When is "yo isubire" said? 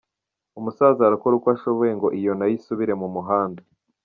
2.49-2.93